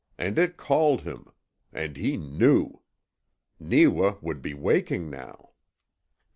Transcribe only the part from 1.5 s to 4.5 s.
And he KNEW! NEEWA WOULD